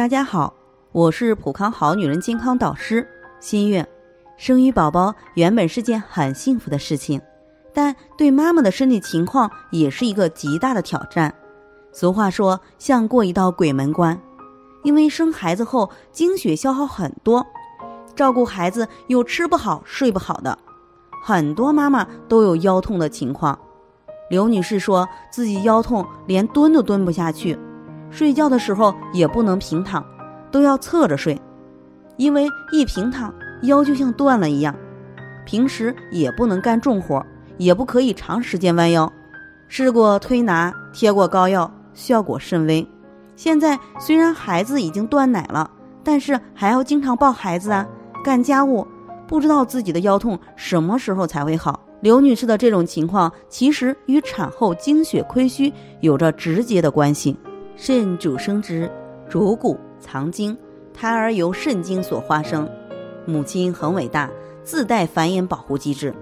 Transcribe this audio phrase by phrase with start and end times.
[0.00, 0.54] 大家好，
[0.92, 3.06] 我是普康好女人健康导师
[3.38, 3.86] 新月。
[4.38, 7.20] 生育宝宝原本是件很幸福的事情，
[7.74, 11.34] 但对妈妈的身体情况也是一个极大的挑战。
[11.92, 14.18] 俗话说，像过一道鬼门关，
[14.84, 17.46] 因为生孩子后精血消耗很多，
[18.16, 20.58] 照顾孩子又吃不好睡不好的，
[21.22, 23.58] 很多妈妈都有腰痛的情况。
[24.30, 27.58] 刘女士说自己腰痛，连蹲都蹲不下去。
[28.10, 30.04] 睡觉的时候也不能平躺，
[30.50, 31.40] 都要侧着睡，
[32.16, 33.32] 因为一平躺
[33.62, 34.74] 腰就像断了一样。
[35.46, 37.24] 平时也不能干重活，
[37.56, 39.10] 也不可以长时间弯腰。
[39.68, 42.86] 试过推拿，贴过膏药，效果甚微。
[43.36, 45.70] 现在虽然孩子已经断奶了，
[46.04, 47.86] 但是还要经常抱孩子啊，
[48.24, 48.86] 干家务，
[49.26, 51.80] 不知道自己的腰痛什么时候才会好。
[52.00, 57.36] 刘女士的这种情况，其实与产后精血亏虚有着直接的关系。
[57.82, 58.90] 肾主生殖，
[59.26, 60.54] 主骨藏精，
[60.92, 62.68] 胎儿由肾精所化生。
[63.24, 64.28] 母亲很伟大，
[64.62, 66.14] 自带繁衍保护机制。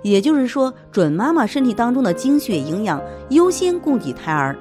[0.00, 4.56] 也就是说，准妈妈身体当中的精血营养优先供给胎儿。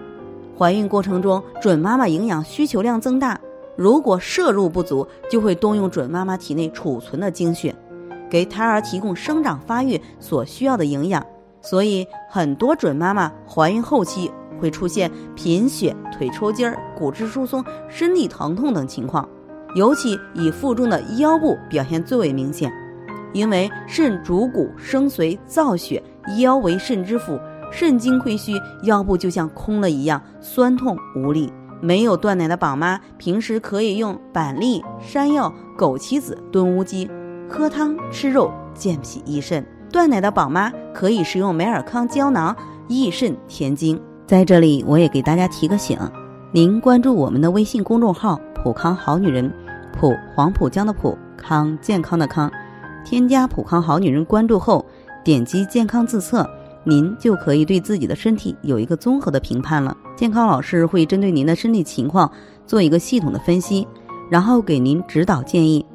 [0.60, 3.40] 怀孕过程中，准妈妈营养需求量增大，
[3.78, 7.74] 如果摄入不足，就会动用准妈妈体内储存的精血，
[8.30, 11.26] 给胎儿提供生长发育所需要的营养。
[11.62, 14.30] 所以，很多准妈妈怀孕后期。
[14.60, 19.28] 会出现贫血、腿抽筋儿、骨质疏松、身体疼痛等情况，
[19.76, 22.72] 尤其以腹中的腰部表现最为明显。
[23.34, 26.02] 因为肾主骨生髓造血，
[26.40, 27.38] 腰为肾之府，
[27.70, 28.54] 肾精亏虚，
[28.84, 31.52] 腰部就像空了一样，酸痛无力。
[31.82, 37.10] 没有断奶的宝妈，平时可以用板栗、山药、枸杞子炖乌鸡，
[37.50, 39.64] 喝汤吃肉，健脾益肾。
[39.92, 42.56] 断奶的宝妈可以食用美尔康胶囊，
[42.88, 44.02] 益肾填精。
[44.28, 45.98] 在这里，我也给大家提个醒：
[46.52, 49.52] 您关注我们的微信公众号“普康好女人”，
[49.94, 52.52] 普黄浦江的普康健康的康，
[53.06, 54.84] 添加“普康好女人”关注后，
[55.24, 56.50] 点击健康自测，
[56.84, 59.96] 您就可以对自己的身体有一个综合的评判了。
[60.16, 62.32] 健康老师会针对您的身体情况
[62.66, 63.88] 做一个系统的分析，
[64.28, 65.86] 然后给您指导建议。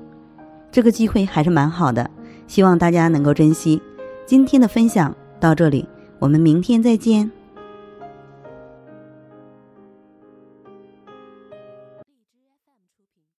[0.71, 2.09] 这个机会还是蛮好的，
[2.47, 3.83] 希望大家能够珍惜。
[4.25, 5.85] 今天的分享到这里，
[6.21, 7.29] 我们明天再见。